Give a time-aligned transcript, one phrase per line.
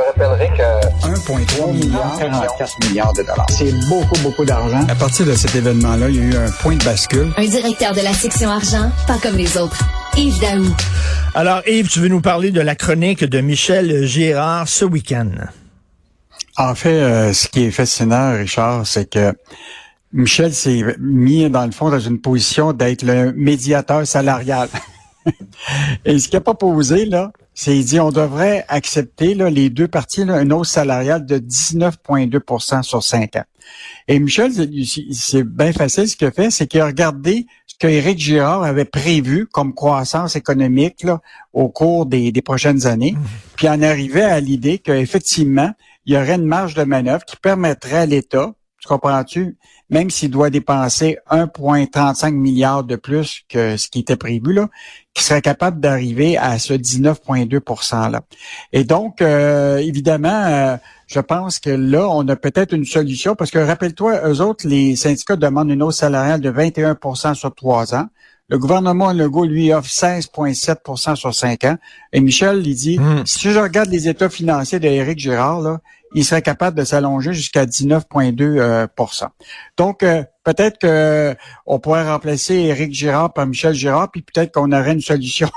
[0.00, 3.46] te rappellerai que 1,3 milliard, 44 milliards de dollars.
[3.50, 4.86] C'est beaucoup, beaucoup d'argent.
[4.88, 7.32] À partir de cet événement-là, il y a eu un point de bascule.
[7.36, 9.78] Un directeur de la section argent, pas comme les autres.
[10.16, 10.74] Yves Daou.
[11.34, 15.30] Alors, Yves, tu veux nous parler de la chronique de Michel Girard ce week-end?
[16.56, 19.32] En fait, euh, ce qui est fascinant, Richard, c'est que
[20.12, 24.68] Michel s'est mis, dans le fond, dans une position d'être le médiateur salarial.
[26.04, 29.70] Et ce qu'il n'a pas posé, là, c'est il dit on devrait accepter là, les
[29.70, 33.44] deux parties là, une hausse salariale de 19,2% sur cinq ans.
[34.08, 34.52] Et Michel,
[35.12, 38.84] c'est bien facile ce qu'il a fait, c'est qu'il a regardé ce qu'Éric Girard avait
[38.84, 41.20] prévu comme croissance économique là,
[41.52, 43.24] au cours des, des prochaines années, mmh.
[43.56, 45.72] puis en arrivait à l'idée qu'effectivement,
[46.06, 49.56] il y aurait une marge de manœuvre qui permettrait à l'État, tu comprends-tu,
[49.90, 54.68] même s'il doit dépenser 1,35 milliard de plus que ce qui était prévu, là,
[55.12, 58.22] qui serait capable d'arriver à ce 19,2% là.
[58.72, 60.76] Et donc, euh, évidemment, euh,
[61.08, 64.96] je pense que là, on a peut-être une solution parce que rappelle-toi, eux autres, les
[64.96, 68.06] syndicats demandent une hausse salariale de 21% sur trois ans.
[68.48, 71.76] Le gouvernement Legault, lui, offre 16,7% sur cinq ans.
[72.12, 73.24] Et Michel, il dit, hmm.
[73.24, 75.80] si je regarde les états financiers d'Éric Girard, là,
[76.14, 78.86] il serait capable de s'allonger jusqu'à 19,2% euh,
[79.76, 84.72] Donc, euh, peut-être que on pourrait remplacer Éric Girard par Michel Girard, puis peut-être qu'on
[84.72, 85.48] aurait une solution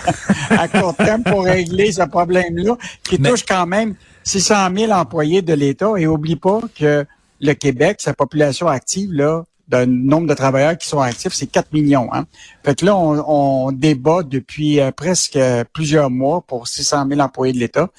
[0.50, 5.54] à court terme pour régler ce problème-là, qui touche quand même 600 000 employés de
[5.54, 5.92] l'État.
[5.96, 7.04] Et oublie pas que
[7.40, 11.72] le Québec, sa population active, là, d'un nombre de travailleurs qui sont actifs, c'est 4
[11.72, 12.08] millions.
[12.12, 12.26] Hein?
[12.64, 15.38] Fait que là, on, débat depuis euh, presque
[15.72, 17.90] plusieurs mois pour 600 000 employés de l'État.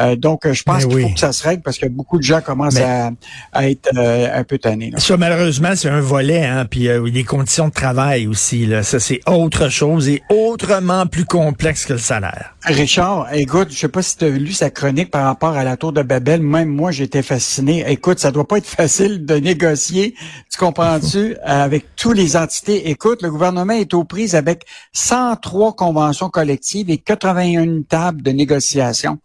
[0.00, 2.40] Euh, donc, je pense qu'il faut que ça se règle parce que beaucoup de gens
[2.40, 3.10] commencent à,
[3.62, 4.92] être euh, un peu tannés.
[4.96, 8.66] Ça, malheureusement, c'est un volet, hein, puis euh, les conditions de travail aussi.
[8.66, 12.54] Là, ça, c'est autre chose et autrement plus complexe que le salaire.
[12.64, 15.76] Richard, écoute, je sais pas si tu as lu sa chronique par rapport à la
[15.76, 16.42] tour de Babel.
[16.42, 17.84] Même moi, j'étais fasciné.
[17.90, 20.14] Écoute, ça doit pas être facile de négocier,
[20.50, 22.90] tu comprends-tu, avec tous les entités.
[22.90, 29.18] Écoute, le gouvernement est aux prises avec 103 conventions collectives et 81 tables de négociation.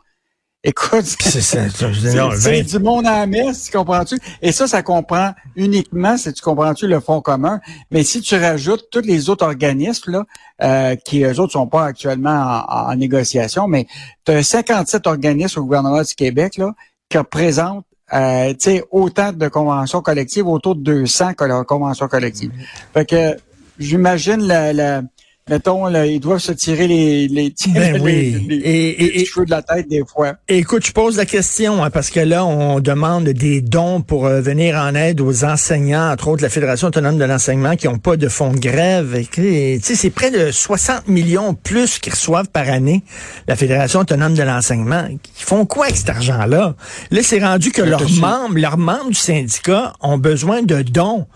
[0.66, 4.18] Écoute, c'est du monde à la messe, tu comprends-tu?
[4.42, 7.60] Et ça, ça comprend uniquement, si tu comprends-tu, le fonds commun.
[7.92, 10.26] Mais si tu rajoutes tous les autres organismes, là,
[10.62, 13.88] euh, qui eux autres sont pas actuellement en, négociation, mais
[14.24, 16.72] tu as 57 organismes au gouvernement du Québec là,
[17.10, 18.54] qui représentent euh,
[18.92, 21.34] autant de conventions collectives, autour de 200
[21.68, 22.52] conventions collectives.
[22.94, 23.36] Fait que
[23.80, 25.02] j'imagine la, la
[25.50, 28.62] mettons, là, ils doivent se tirer les, les, ben oui.
[28.64, 30.34] et, cheveux de la tête des fois.
[30.48, 34.42] écoute, je pose la question, hein, parce que là, on demande des dons pour euh,
[34.42, 38.16] venir en aide aux enseignants, entre autres la Fédération autonome de l'enseignement, qui n'ont pas
[38.16, 39.16] de fonds de grève.
[39.38, 43.04] Et, c'est près de 60 millions plus qu'ils reçoivent par année,
[43.48, 45.06] la Fédération autonome de l'enseignement.
[45.10, 46.76] Ils font quoi avec cet argent-là?
[47.12, 51.28] Là, c'est rendu que leurs membres, leurs membres du syndicat ont besoin de dons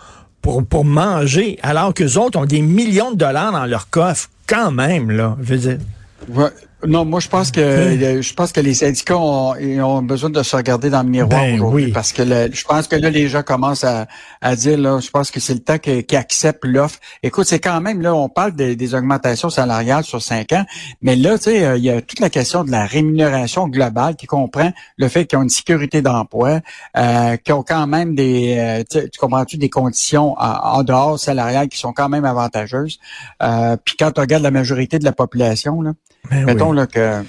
[0.69, 5.11] pour, manger, alors qu'eux autres ont des millions de dollars dans leur coffre, quand même,
[5.11, 5.77] là, je.
[6.87, 7.61] Non, moi je pense que
[8.21, 11.55] je pense que les syndicats ont, ont besoin de se regarder dans le miroir ben
[11.55, 14.07] aujourd'hui parce que je pense que là les gens commencent à,
[14.41, 16.99] à dire là, je pense que c'est le temps qu'ils acceptent l'offre.
[17.23, 20.65] Écoute, c'est quand même là, on parle des augmentations salariales sur cinq ans,
[21.01, 24.15] mais là, tu sais, euh, il y a toute la question de la rémunération globale
[24.15, 26.61] qui comprend le fait qu'ils ont une sécurité d'emploi,
[26.95, 31.77] euh, qu'ils ont quand même des, euh, tu comprends-tu, des conditions en, dehors salariales qui
[31.77, 32.99] sont quand même avantageuses.
[33.41, 35.93] Euh, puis quand on regarde la majorité de la population là.
[36.29, 37.23] Ben Mettons là, que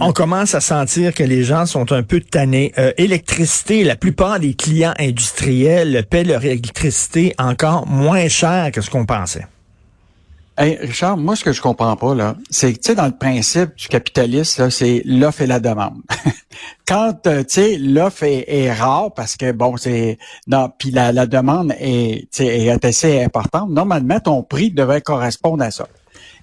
[0.00, 2.72] on, commence à sentir que les gens sont un peu tannés.
[2.78, 8.90] Euh, électricité, la plupart des clients industriels paient leur électricité encore moins cher que ce
[8.90, 9.46] qu'on pensait.
[10.58, 13.16] Hey, Richard, moi, ce que je comprends pas, là, c'est que, tu sais, dans le
[13.16, 16.00] principe du capitalisme, c'est l'offre et la demande.
[16.88, 20.16] Quand, euh, tu sais, l'offre est, rare parce que, bon, c'est...
[20.46, 25.70] Non, puis la, la demande est, est assez importante, normalement, ton prix devrait correspondre à
[25.70, 25.88] ça.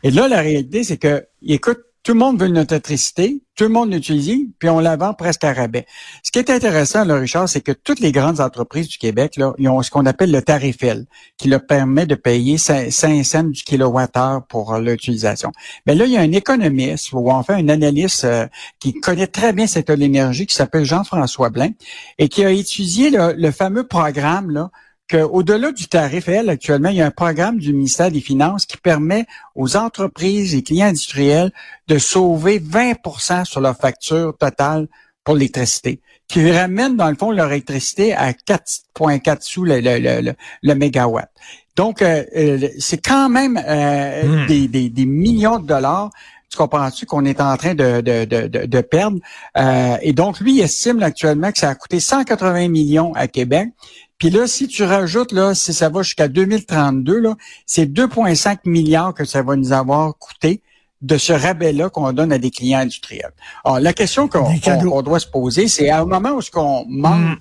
[0.03, 3.69] Et là, la réalité, c'est que, écoute, tout le monde veut notre électricité, tout le
[3.69, 5.85] monde l'utilise, puis on la vend presque à rabais.
[6.21, 9.53] Ce qui est intéressant, là, Richard, c'est que toutes les grandes entreprises du Québec, là,
[9.57, 10.79] ils ont ce qu'on appelle le tarif
[11.37, 15.53] qui leur permet de payer 5, cents du kilowattheure pour l'utilisation.
[15.85, 18.47] Mais là, il y a un économiste, ou enfin un analyste euh,
[18.79, 21.69] qui connaît très bien cette énergie, qui s'appelle Jean-François Blain,
[22.17, 24.71] et qui a étudié le, le fameux programme là,
[25.13, 28.77] qu'au-delà du tarif elle, actuellement, il y a un programme du ministère des Finances qui
[28.77, 29.25] permet
[29.55, 31.51] aux entreprises et clients industriels
[31.87, 34.87] de sauver 20% sur leur facture totale
[35.23, 40.33] pour l'électricité, qui ramène, dans le fond, leur électricité à 4,4 sous le, le,
[40.63, 41.29] le, mégawatt.
[41.75, 44.47] Donc, euh, euh, c'est quand même euh, hmm.
[44.47, 46.09] des, des, des millions de dollars
[46.53, 49.17] tu comprends-tu qu'on est en train de, de, de, de perdre?
[49.57, 53.69] Euh, et donc, lui, il estime actuellement que ça a coûté 180 millions à Québec.
[54.19, 57.35] Puis là, si tu rajoutes, là, si ça va jusqu'à 2032, là,
[57.65, 60.61] c'est 2,5 milliards que ça va nous avoir coûté
[61.01, 63.33] de ce rabais-là qu'on donne à des clients industriels.
[63.65, 67.31] Alors, la question qu'on doit se poser, c'est à un moment où ce qu'on manque,
[67.31, 67.37] mm.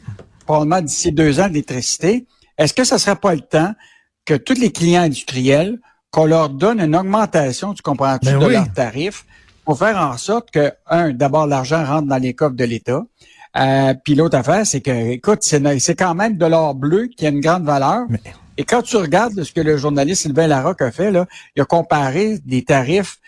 [0.46, 2.26] probablement d'ici deux ans d'électricité,
[2.56, 3.74] est-ce que ça serait pas le temps
[4.24, 5.78] que tous les clients industriels,
[6.12, 9.24] qu'on leur donne une augmentation, tu comprends ben de leurs tarifs,
[9.64, 13.02] pour faire en sorte que, un, d'abord, l'argent rentre dans les coffres de l'État.
[13.56, 17.30] Euh, puis l'autre affaire, c'est que, écoute, c'est quand même de l'or bleu qui a
[17.30, 18.06] une grande valeur.
[18.58, 21.26] Et quand tu regardes ce que le journaliste Sylvain Larocque a fait, là,
[21.56, 23.18] il a comparé des tarifs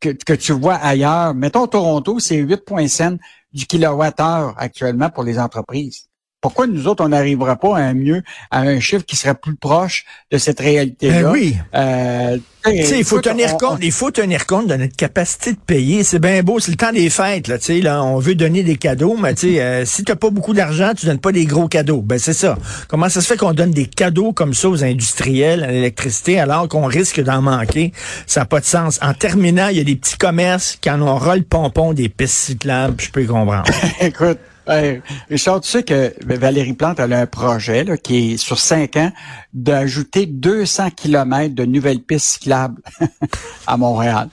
[0.00, 1.34] que, que tu vois ailleurs.
[1.34, 3.18] Mettons Toronto, c'est 8,5
[3.52, 6.08] du kilowattheure actuellement pour les entreprises.
[6.46, 8.22] Pourquoi nous autres, on n'arrivera pas à un mieux,
[8.52, 11.22] à un chiffre qui serait plus proche de cette réalité-là?
[11.22, 11.56] Ben oui.
[11.74, 12.38] Euh,
[12.72, 16.04] il faut tenir compte, il faut tenir compte de notre capacité de payer.
[16.04, 18.76] C'est bien beau, c'est le temps des fêtes, là, tu là, on veut donner des
[18.76, 21.66] cadeaux, mais tu sais, euh, si t'as pas beaucoup d'argent, tu donnes pas des gros
[21.66, 22.00] cadeaux.
[22.00, 22.56] Ben, c'est ça.
[22.86, 26.68] Comment ça se fait qu'on donne des cadeaux comme ça aux industriels, à l'électricité, alors
[26.68, 27.92] qu'on risque d'en manquer?
[28.28, 29.00] Ça n'a pas de sens.
[29.02, 32.08] En terminant, il y a des petits commerces qui en ont ras le pompon des
[32.08, 33.64] pistes cyclables, je peux y comprendre.
[34.00, 34.38] Écoute,
[35.28, 39.12] Richard, tu sais que Valérie Plante a un projet là, qui est sur cinq ans
[39.52, 42.80] d'ajouter 200 kilomètres de nouvelles pistes cyclables
[43.66, 44.28] à Montréal.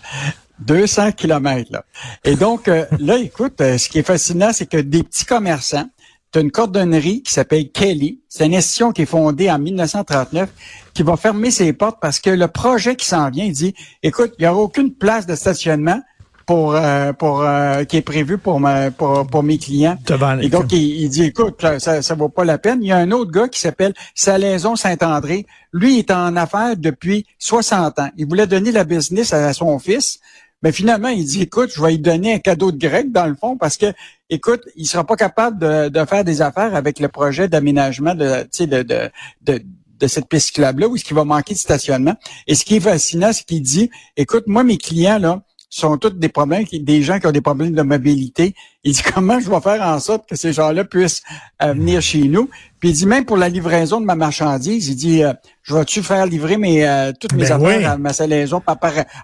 [0.59, 1.71] 200 kilomètres.
[1.71, 1.85] Là.
[2.23, 5.87] Et donc, euh, là, écoute, euh, ce qui est fascinant, c'est que des petits commerçants,
[6.31, 8.21] tu as une cordonnerie qui s'appelle Kelly.
[8.27, 10.49] C'est une institution qui est fondée en 1939
[10.93, 14.43] qui va fermer ses portes parce que le projet qui s'en vient, dit, écoute, il
[14.43, 16.01] n'y aura aucune place de stationnement
[16.45, 19.97] pour euh, pour euh, qui est prévu pour ma pour, pour mes clients.
[20.41, 22.79] Et donc il, dit écoute ça ça vaut pas la peine.
[22.81, 25.45] Il y a un autre gars qui s'appelle Salaison Saint-André.
[25.71, 28.09] Lui il est en affaires depuis 60 ans.
[28.17, 30.19] Il voulait donner la business à son fils.
[30.61, 33.35] Mais finalement, il dit, écoute, je vais lui donner un cadeau de grec dans le
[33.35, 33.87] fond parce que,
[34.29, 38.47] écoute, il sera pas capable de, de faire des affaires avec le projet d'aménagement de,
[38.57, 39.09] de, de,
[39.41, 39.61] de
[40.03, 42.15] de cette piste club-là où ce qui va manquer de stationnement.
[42.47, 45.41] Et ce qui est fascinant, c'est qu'il dit, écoute, moi, mes clients, là,
[45.79, 48.53] sont tous des problèmes, des gens qui ont des problèmes de mobilité.
[48.83, 51.23] Il dit comment je vais faire en sorte que ces gens-là puissent
[51.63, 52.49] euh, venir chez nous?
[52.79, 55.33] Puis il dit même pour la livraison de ma marchandise, il dit euh,
[55.63, 58.61] je vais-tu faire livrer mes euh, toutes mes ben affaires à ma salaison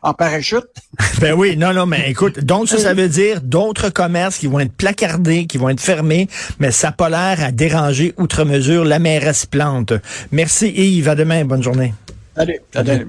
[0.01, 0.65] en parachute?
[1.21, 4.59] Ben oui, non non, mais écoute, donc ça ça veut dire d'autres commerces qui vont
[4.59, 6.29] être placardés, qui vont être fermés,
[6.59, 9.93] mais ça n'a pas l'air à déranger outre mesure la mairesse Plante.
[10.31, 11.93] Merci Yves, à demain, bonne journée.
[12.35, 13.05] Salut, bonne journée.